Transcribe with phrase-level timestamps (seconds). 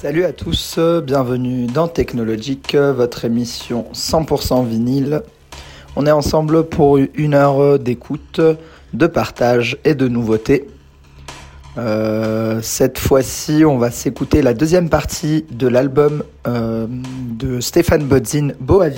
[0.00, 5.22] Salut à tous, bienvenue dans Technologique, votre émission 100% vinyle.
[5.96, 8.40] On est ensemble pour une heure d'écoute,
[8.92, 10.68] de partage et de nouveautés.
[11.76, 18.50] Euh, cette fois-ci, on va s'écouter la deuxième partie de l'album euh, de Stéphane Bodzin,
[18.60, 18.90] Boa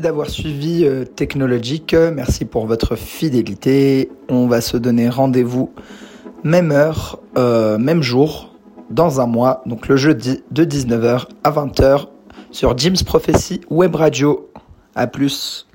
[0.00, 4.10] D'avoir suivi euh, Technologique, merci pour votre fidélité.
[4.28, 5.72] On va se donner rendez-vous
[6.44, 8.54] même heure, euh, même jour,
[8.90, 12.06] dans un mois, donc le jeudi de 19h à 20h
[12.52, 14.50] sur Jim's Prophecy Web Radio.
[14.94, 15.67] A plus.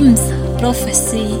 [0.00, 1.39] Jim's Prophecy